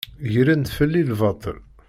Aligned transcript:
Gren-d 0.33 0.67
fell-i 0.77 1.03
lbaṭel. 1.11 1.57